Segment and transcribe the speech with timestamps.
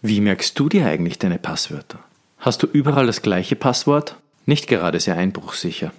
[0.00, 1.98] Wie merkst du dir eigentlich deine Passwörter?
[2.38, 4.14] Hast du überall das gleiche Passwort?
[4.46, 5.92] Nicht gerade sehr einbruchsicher.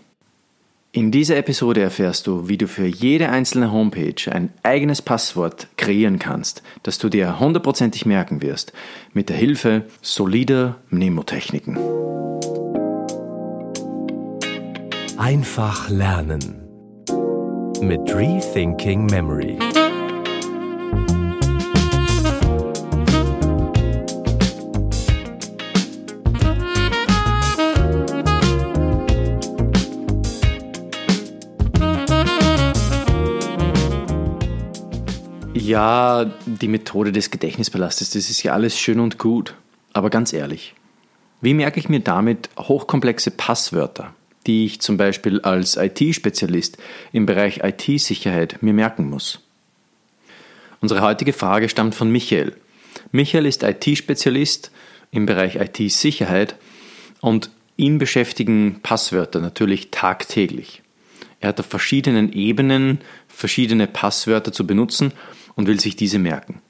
[0.94, 6.18] In dieser Episode erfährst du, wie du für jede einzelne Homepage ein eigenes Passwort kreieren
[6.18, 8.72] kannst, das du dir hundertprozentig merken wirst,
[9.14, 11.78] mit der Hilfe solider Mnemotechniken.
[15.18, 16.66] Einfach lernen
[17.82, 19.60] mit Rethinking Memory.
[35.70, 39.54] Ja, die Methode des Gedächtnispalastes, das ist ja alles schön und gut.
[39.94, 40.74] Aber ganz ehrlich,
[41.42, 44.16] wie merke ich mir damit hochkomplexe Passwörter,
[44.48, 46.80] die ich zum Beispiel als IT-Spezialist
[47.12, 49.42] im Bereich IT-Sicherheit mir merken muss?
[50.82, 52.56] Unsere heutige Frage stammt von Michael.
[53.12, 54.72] Michael ist IT-Spezialist
[55.12, 56.56] im Bereich IT-Sicherheit
[57.22, 60.82] und ihn beschäftigen Passwörter natürlich tagtäglich.
[61.42, 65.14] Er hat auf verschiedenen Ebenen verschiedene Passwörter zu benutzen
[65.60, 66.62] und will sich diese merken.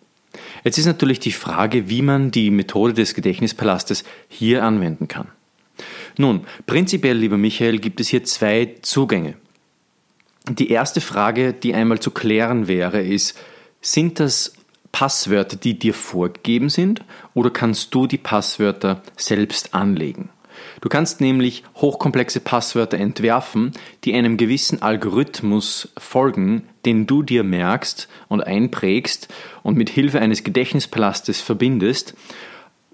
[0.64, 5.28] Jetzt ist natürlich die Frage, wie man die Methode des Gedächtnispalastes hier anwenden kann.
[6.18, 9.36] Nun, prinzipiell, lieber Michael, gibt es hier zwei Zugänge.
[10.50, 13.38] Die erste Frage, die einmal zu klären wäre, ist,
[13.80, 14.56] sind das
[14.92, 17.04] Passwörter, die dir vorgegeben sind,
[17.36, 20.30] oder kannst du die Passwörter selbst anlegen?
[20.82, 23.72] Du kannst nämlich hochkomplexe Passwörter entwerfen,
[24.04, 29.28] die einem gewissen Algorithmus folgen, den du dir merkst und einprägst
[29.64, 32.16] und mit Hilfe eines Gedächtnispalastes verbindest.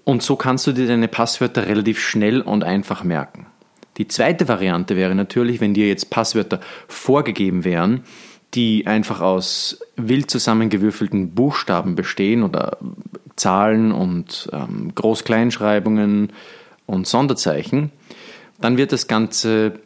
[0.04, 3.46] Und so kannst du dir deine Passwörter relativ schnell und einfach merken.
[3.96, 8.04] Die zweite Variante wäre natürlich, wenn dir jetzt Passwörter vorgegeben wären,
[8.54, 12.78] die einfach aus wild zusammengewürfelten Buchstaben bestehen oder
[13.36, 16.32] Zahlen und ähm, Groß-Kleinschreibungen,
[16.86, 17.90] und Sonderzeichen,
[18.60, 19.80] dann wird das Ganze,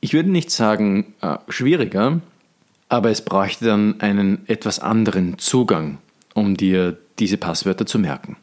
[0.00, 2.20] ich würde nicht sagen äh, schwieriger,
[2.88, 5.98] aber es bräuchte dann einen etwas anderen Zugang,
[6.34, 8.36] um dir diese Passwörter zu merken.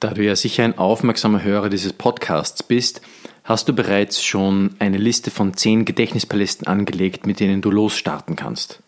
[0.00, 3.00] Da du ja sicher ein aufmerksamer Hörer dieses Podcasts bist,
[3.42, 8.80] hast du bereits schon eine Liste von zehn Gedächtnispalästen angelegt, mit denen du losstarten kannst.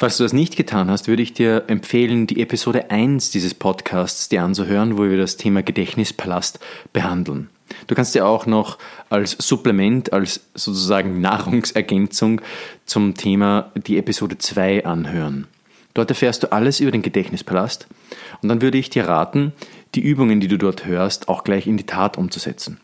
[0.00, 4.28] Falls du das nicht getan hast, würde ich dir empfehlen, die Episode 1 dieses Podcasts
[4.28, 6.60] dir anzuhören, wo wir das Thema Gedächtnispalast
[6.92, 7.50] behandeln.
[7.88, 8.78] Du kannst dir auch noch
[9.10, 12.40] als Supplement, als sozusagen Nahrungsergänzung
[12.86, 15.48] zum Thema die Episode 2 anhören.
[15.94, 17.88] Dort erfährst du alles über den Gedächtnispalast
[18.40, 19.52] und dann würde ich dir raten,
[19.96, 22.78] die Übungen, die du dort hörst, auch gleich in die Tat umzusetzen.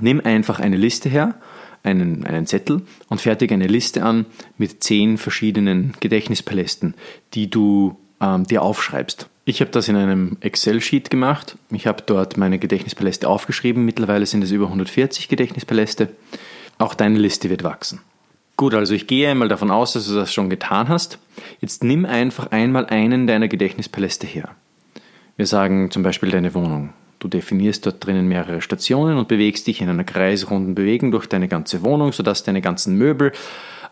[0.00, 1.34] Nimm einfach eine Liste her
[1.82, 6.94] einen, einen Zettel und fertige eine Liste an mit zehn verschiedenen Gedächtnispalästen,
[7.34, 9.28] die du ähm, dir aufschreibst.
[9.44, 11.56] Ich habe das in einem Excel-Sheet gemacht.
[11.70, 13.84] Ich habe dort meine Gedächtnispaläste aufgeschrieben.
[13.84, 16.10] Mittlerweile sind es über 140 Gedächtnispaläste.
[16.76, 18.00] Auch deine Liste wird wachsen.
[18.58, 21.18] Gut, also ich gehe einmal davon aus, dass du das schon getan hast.
[21.60, 24.50] Jetzt nimm einfach einmal einen deiner Gedächtnispaläste her.
[25.36, 26.92] Wir sagen zum Beispiel deine Wohnung.
[27.18, 31.48] Du definierst dort drinnen mehrere Stationen und bewegst dich in einer kreisrunden Bewegung durch deine
[31.48, 33.32] ganze Wohnung, sodass deine ganzen Möbel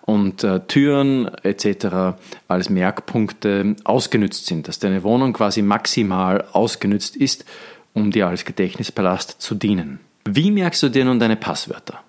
[0.02, 2.16] und äh, Türen etc.
[2.48, 7.44] als Merkpunkte ausgenützt sind, dass deine Wohnung quasi maximal ausgenützt ist,
[7.92, 9.98] um dir als Gedächtnispalast zu dienen.
[10.24, 12.00] Wie merkst du dir nun deine Passwörter?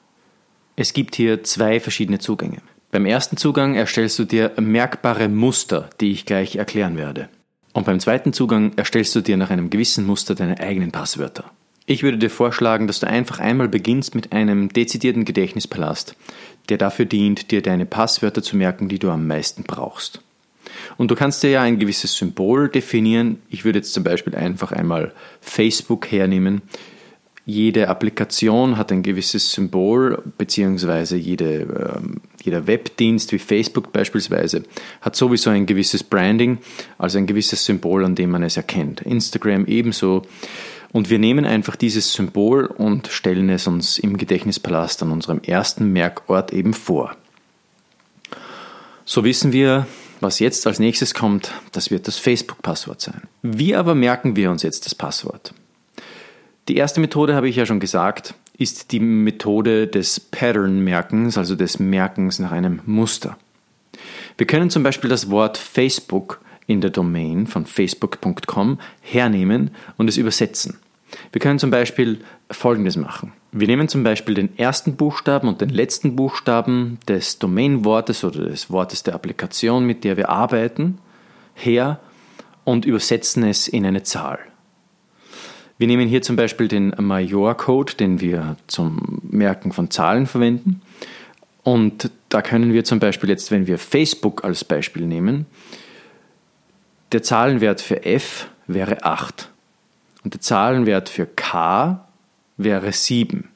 [0.76, 2.58] Es gibt hier zwei verschiedene Zugänge.
[2.92, 7.30] Beim ersten Zugang erstellst du dir merkbare Muster, die ich gleich erklären werde.
[7.78, 11.44] Und beim zweiten Zugang erstellst du dir nach einem gewissen Muster deine eigenen Passwörter.
[11.86, 16.16] Ich würde dir vorschlagen, dass du einfach einmal beginnst mit einem dezidierten Gedächtnispalast,
[16.70, 20.22] der dafür dient, dir deine Passwörter zu merken, die du am meisten brauchst.
[20.98, 23.44] Und du kannst dir ja ein gewisses Symbol definieren.
[23.48, 26.64] Ich würde jetzt zum Beispiel einfach einmal Facebook hernehmen.
[27.50, 34.64] Jede Applikation hat ein gewisses Symbol, beziehungsweise jede, ähm, jeder Webdienst wie Facebook beispielsweise
[35.00, 36.58] hat sowieso ein gewisses Branding,
[36.98, 39.00] also ein gewisses Symbol, an dem man es erkennt.
[39.00, 40.24] Instagram ebenso.
[40.92, 45.94] Und wir nehmen einfach dieses Symbol und stellen es uns im Gedächtnispalast an unserem ersten
[45.94, 47.16] Merkort eben vor.
[49.06, 49.88] So wissen wir,
[50.20, 53.22] was jetzt als nächstes kommt, das wird das Facebook-Passwort sein.
[53.42, 55.54] Wie aber merken wir uns jetzt das Passwort?
[56.68, 61.80] Die erste Methode, habe ich ja schon gesagt, ist die Methode des Pattern-Merkens, also des
[61.80, 63.38] Merkens nach einem Muster.
[64.38, 70.18] Wir können zum Beispiel das Wort Facebook in der Domain von facebook.com hernehmen und es
[70.18, 70.78] übersetzen.
[71.32, 72.20] Wir können zum Beispiel
[72.52, 73.32] Folgendes machen.
[73.54, 78.70] Wir nehmen zum Beispiel den ersten Buchstaben und den letzten Buchstaben des Domainwortes oder des
[78.70, 80.98] Wortes der Applikation, mit der wir arbeiten,
[81.56, 82.02] her
[82.66, 84.40] und übersetzen es in eine Zahl.
[85.78, 90.82] Wir nehmen hier zum Beispiel den Major-Code, den wir zum Merken von Zahlen verwenden.
[91.64, 95.46] Und da können wir zum Beispiel jetzt, wenn wir Facebook als Beispiel nehmen,
[97.12, 99.50] der Zahlenwert für f wäre 8
[100.24, 102.06] und der Zahlenwert für k
[102.58, 103.48] wäre 7.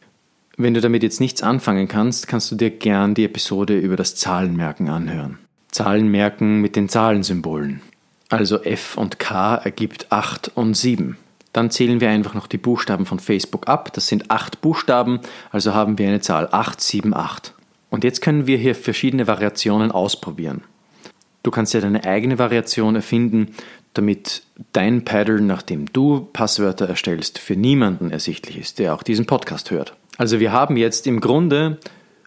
[0.58, 4.16] Wenn du damit jetzt nichts anfangen kannst, kannst du dir gern die Episode über das
[4.16, 5.40] Zahlenmerken anhören.
[5.72, 7.82] Zahlenmerken mit den Zahlensymbolen.
[8.30, 11.18] Also f und k ergibt 8 und 7.
[11.54, 13.92] Dann zählen wir einfach noch die Buchstaben von Facebook ab.
[13.94, 15.20] Das sind acht Buchstaben,
[15.52, 17.54] also haben wir eine Zahl 878.
[17.90, 20.64] Und jetzt können wir hier verschiedene Variationen ausprobieren.
[21.44, 23.56] Du kannst ja deine eigene Variation erfinden,
[23.94, 29.72] damit dein Pattern, nachdem du Passwörter erstellst, für niemanden ersichtlich ist, der auch diesen Podcast
[29.72, 29.94] hört.
[30.18, 31.80] Also wir haben jetzt im Grunde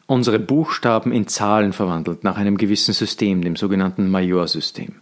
[0.06, 4.96] unsere Buchstaben in Zahlen verwandelt nach einem gewissen System, dem sogenannten Major-System.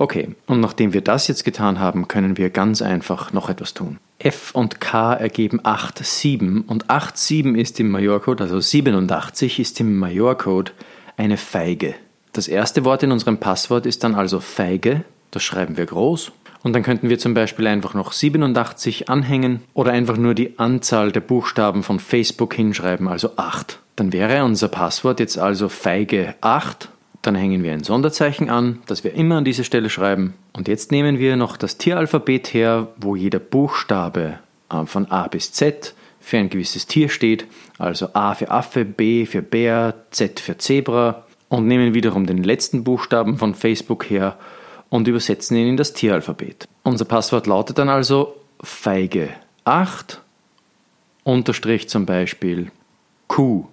[0.00, 3.98] Okay, und nachdem wir das jetzt getan haben, können wir ganz einfach noch etwas tun.
[4.18, 9.78] F und K ergeben 8, 7 und 8, 7 ist im Majorcode, also 87 ist
[9.78, 10.72] im Majorcode
[11.18, 11.94] eine Feige.
[12.32, 16.32] Das erste Wort in unserem Passwort ist dann also Feige, das schreiben wir groß.
[16.62, 21.12] Und dann könnten wir zum Beispiel einfach noch 87 anhängen oder einfach nur die Anzahl
[21.12, 23.78] der Buchstaben von Facebook hinschreiben, also 8.
[23.96, 26.88] Dann wäre unser Passwort jetzt also Feige 8
[27.22, 30.34] dann hängen wir ein Sonderzeichen an, das wir immer an diese Stelle schreiben.
[30.52, 34.38] Und jetzt nehmen wir noch das Tieralphabet her, wo jeder Buchstabe
[34.86, 37.46] von A bis Z für ein gewisses Tier steht.
[37.78, 41.24] Also A für Affe, B für Bär, Z für Zebra.
[41.48, 44.36] Und nehmen wiederum den letzten Buchstaben von Facebook her
[44.88, 46.68] und übersetzen ihn in das Tieralphabet.
[46.84, 49.30] Unser Passwort lautet dann also Feige
[49.64, 50.20] 8
[51.24, 52.70] Unterstrich zum Beispiel
[53.26, 53.66] Q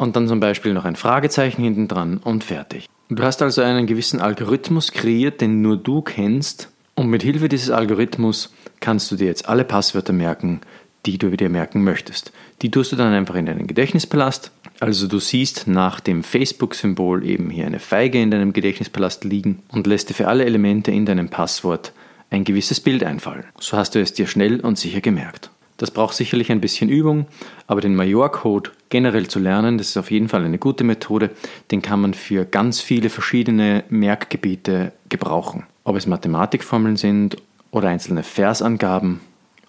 [0.00, 2.88] und dann zum Beispiel noch ein Fragezeichen hinten dran und fertig.
[3.10, 7.70] Du hast also einen gewissen Algorithmus kreiert, den nur du kennst und mit Hilfe dieses
[7.70, 8.50] Algorithmus
[8.80, 10.62] kannst du dir jetzt alle Passwörter merken,
[11.04, 12.32] die du dir merken möchtest.
[12.62, 14.52] Die tust du dann einfach in deinen Gedächtnispalast.
[14.80, 19.86] Also du siehst nach dem Facebook-Symbol eben hier eine Feige in deinem Gedächtnispalast liegen und
[19.86, 21.92] lässt dir für alle Elemente in deinem Passwort
[22.30, 23.44] ein gewisses Bild einfallen.
[23.58, 25.50] So hast du es dir schnell und sicher gemerkt.
[25.76, 27.26] Das braucht sicherlich ein bisschen Übung,
[27.66, 31.30] aber den Major-Code generell zu lernen, das ist auf jeden Fall eine gute Methode.
[31.70, 35.64] Den kann man für ganz viele verschiedene Merkgebiete gebrauchen.
[35.84, 37.36] Ob es Mathematikformeln sind
[37.70, 39.20] oder einzelne Versangaben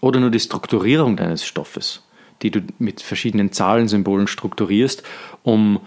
[0.01, 2.03] oder nur die Strukturierung deines Stoffes,
[2.41, 5.03] die du mit verschiedenen Zahlensymbolen strukturierst,
[5.44, 5.79] um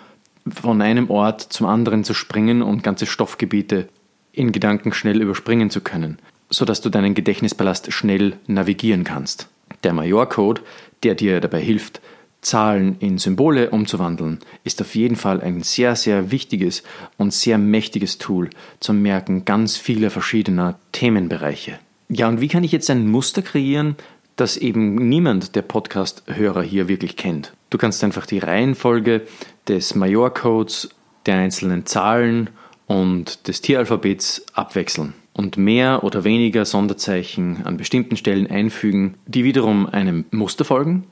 [0.49, 3.89] von einem Ort zum anderen zu springen und ganze Stoffgebiete
[4.33, 6.19] in Gedanken schnell überspringen zu können,
[6.51, 9.49] sodass du deinen Gedächtnispalast schnell navigieren kannst.
[9.83, 10.63] Der Major-Code,
[11.03, 12.01] der dir dabei hilft,
[12.45, 16.83] Zahlen in Symbole umzuwandeln, ist auf jeden Fall ein sehr, sehr wichtiges
[17.17, 18.51] und sehr mächtiges Tool
[18.81, 21.79] zum Merken ganz vieler verschiedener Themenbereiche.
[22.09, 23.97] Ja, und wie kann ich jetzt ein Muster kreieren,
[24.37, 27.53] das eben niemand der Podcast-Hörer hier wirklich kennt?
[27.71, 29.23] Du kannst einfach die Reihenfolge
[29.67, 30.91] des Major-Codes,
[31.27, 32.51] der einzelnen Zahlen
[32.87, 39.87] und des Tieralphabets abwechseln und mehr oder weniger Sonderzeichen an bestimmten Stellen einfügen, die wiederum
[39.87, 41.05] einem Muster folgen,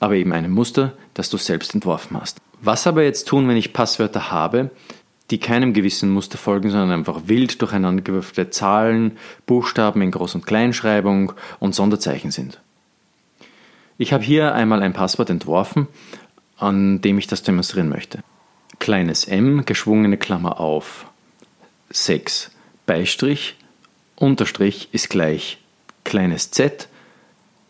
[0.00, 2.38] aber eben einem Muster, das du selbst entworfen hast.
[2.60, 4.70] Was aber jetzt tun, wenn ich Passwörter habe,
[5.30, 11.32] die keinem gewissen Muster folgen, sondern einfach wild durcheinandergewürfelte Zahlen, Buchstaben in Groß- und Kleinschreibung
[11.58, 12.60] und Sonderzeichen sind?
[13.98, 15.88] Ich habe hier einmal ein Passwort entworfen,
[16.56, 18.20] an dem ich das demonstrieren möchte.
[18.78, 21.06] Kleines m, geschwungene Klammer auf,
[21.90, 22.52] 6,
[22.86, 23.56] Beistrich,
[24.16, 25.58] Unterstrich ist gleich
[26.04, 26.88] kleines z,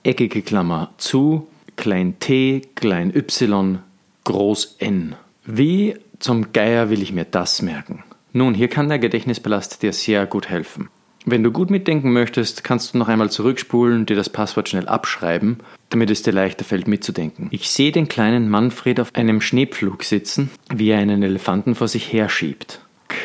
[0.02, 1.47] eckige Klammer zu,
[1.78, 3.78] klein t, klein y,
[4.25, 5.14] groß n.
[5.47, 8.04] Wie zum Geier will ich mir das merken?
[8.35, 10.90] Nun, hier kann der Gedächtnispalast dir sehr gut helfen.
[11.25, 15.58] Wenn du gut mitdenken möchtest, kannst du noch einmal zurückspulen, dir das Passwort schnell abschreiben,
[15.90, 17.49] damit es dir leichter fällt mitzudenken.
[17.50, 22.12] Ich sehe den kleinen Manfred auf einem Schneepflug sitzen, wie er einen Elefanten vor sich
[22.12, 22.80] herschiebt.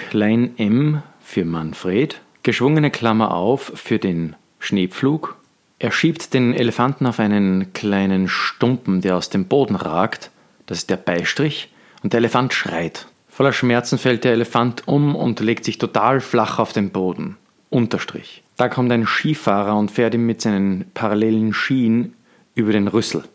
[0.10, 5.38] Klein m für Manfred, geschwungene Klammer auf für den Schneepflug.
[5.84, 10.32] Er schiebt den Elefanten auf einen kleinen Stumpen, der aus dem Boden ragt.
[10.66, 11.74] Das ist der Beistrich.
[12.02, 13.08] Und der Elefant schreit.
[13.28, 17.36] Voller Schmerzen fällt der Elefant um und legt sich total flach auf den Boden.
[17.70, 18.44] Unterstrich.
[18.56, 22.14] Da kommt ein Skifahrer und fährt ihm mit seinen parallelen Skien
[22.56, 23.26] über den Rüssel.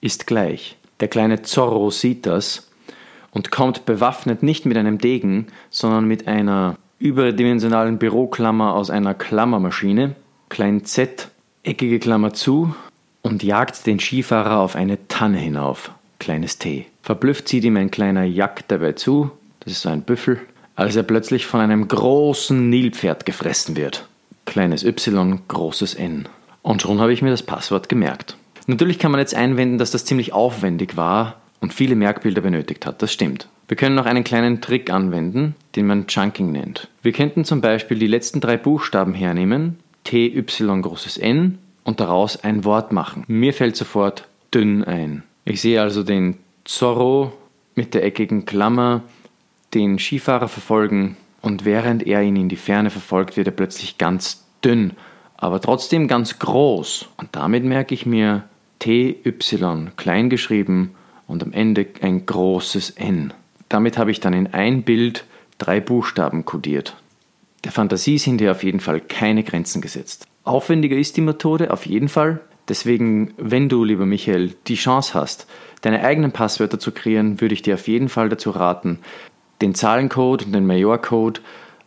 [0.00, 0.78] Ist gleich.
[1.00, 2.70] Der kleine Zorro sieht das
[3.30, 10.16] und kommt bewaffnet nicht mit einem Degen, sondern mit einer überdimensionalen Büroklammer aus einer Klammermaschine,
[10.48, 11.28] klein z,
[11.64, 12.74] eckige Klammer zu,
[13.24, 16.86] und jagt den Skifahrer auf eine Tanne hinauf, kleines t.
[17.02, 19.30] Verblüfft zieht ihm ein kleiner Jack dabei zu,
[19.60, 20.40] das ist so ein Büffel,
[20.76, 24.06] als er plötzlich von einem großen Nilpferd gefressen wird.
[24.44, 26.28] Kleines y, großes n.
[26.62, 28.36] Und schon habe ich mir das Passwort gemerkt.
[28.66, 33.00] Natürlich kann man jetzt einwenden, dass das ziemlich aufwendig war und viele Merkbilder benötigt hat.
[33.02, 33.48] Das stimmt.
[33.68, 36.88] Wir können noch einen kleinen Trick anwenden, den man Chunking nennt.
[37.02, 42.42] Wir könnten zum Beispiel die letzten drei Buchstaben hernehmen, T, Y, großes N, und daraus
[42.42, 43.24] ein Wort machen.
[43.26, 45.22] Mir fällt sofort dünn ein.
[45.44, 47.32] Ich sehe also den Zorro
[47.74, 49.02] mit der eckigen Klammer,
[49.74, 54.44] den Skifahrer verfolgen und während er ihn in die Ferne verfolgt, wird er plötzlich ganz
[54.64, 54.92] dünn,
[55.36, 57.08] aber trotzdem ganz groß.
[57.18, 58.44] Und damit merke ich mir
[58.78, 59.34] TY
[59.96, 60.94] klein geschrieben
[61.26, 63.34] und am Ende ein großes N.
[63.68, 65.24] Damit habe ich dann in ein Bild
[65.58, 66.96] drei Buchstaben kodiert.
[67.64, 70.26] Der Fantasie sind hier auf jeden Fall keine Grenzen gesetzt.
[70.44, 72.40] Aufwendiger ist die Methode auf jeden Fall.
[72.68, 75.46] Deswegen, wenn du, lieber Michael, die Chance hast,
[75.80, 78.98] deine eigenen Passwörter zu kreieren, würde ich dir auf jeden Fall dazu raten,
[79.60, 81.40] den Zahlencode und den Majorcode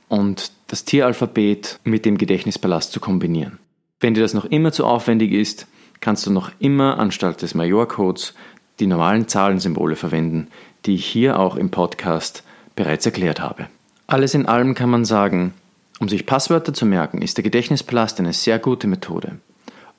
[0.07, 3.59] und das Tieralphabet mit dem Gedächtnispalast zu kombinieren.
[3.99, 5.67] Wenn dir das noch immer zu aufwendig ist,
[5.99, 8.33] kannst du noch immer anstatt des Majorcodes
[8.79, 10.47] die normalen Zahlensymbole verwenden,
[10.85, 12.43] die ich hier auch im Podcast
[12.75, 13.67] bereits erklärt habe.
[14.05, 15.53] Alles in allem kann man sagen,
[15.99, 19.39] um sich Passwörter zu merken, ist der Gedächtnispalast eine sehr gute Methode.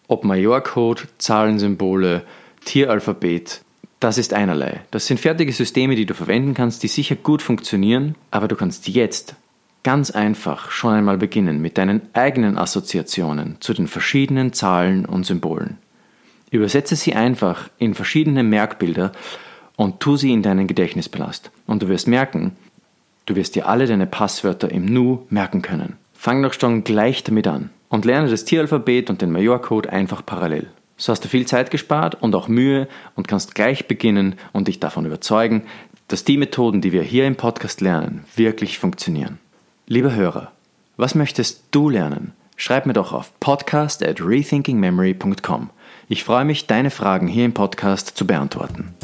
[0.07, 2.23] Ob Majorcode, Zahlensymbole,
[2.65, 3.63] Tieralphabet,
[4.01, 4.83] das ist einerlei.
[4.91, 8.87] Das sind fertige Systeme, die du verwenden kannst, die sicher gut funktionieren, aber du kannst
[8.89, 9.35] jetzt
[9.83, 15.79] ganz einfach schon einmal beginnen mit deinen eigenen Assoziationen zu den verschiedenen Zahlen und Symbolen.
[16.51, 19.13] Übersetze sie einfach in verschiedene Merkbilder
[19.77, 21.51] und tu sie in deinen Gedächtnispalast.
[21.67, 22.57] Und du wirst merken,
[23.29, 25.97] du wirst dir alle deine Passwörter im Nu merken können.
[26.15, 30.69] Fang doch schon gleich damit an und lerne das Tieralphabet und den Majorcode einfach parallel.
[30.97, 34.81] So hast du viel Zeit gespart und auch Mühe und kannst gleich beginnen und dich
[34.81, 35.63] davon überzeugen,
[36.09, 39.39] dass die Methoden, die wir hier im Podcast lernen, wirklich funktionieren.
[39.87, 40.51] Lieber Hörer,
[40.97, 42.33] was möchtest du lernen?
[42.57, 45.71] Schreib mir doch auf podcast at rethinkingmemory.com.
[46.09, 48.95] Ich freue mich, deine Fragen hier im Podcast zu beantworten.